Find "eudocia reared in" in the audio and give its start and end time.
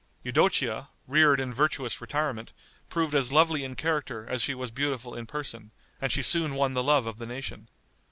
0.23-1.53